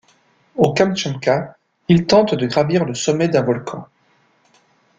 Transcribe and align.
Au 0.55 0.73
Kamtchatka, 0.73 1.57
il 1.87 2.07
tente 2.07 2.33
de 2.33 2.47
gravir 2.47 2.85
le 2.85 2.95
sommet 2.95 3.27
d’un 3.27 3.43
volcan. 3.43 3.85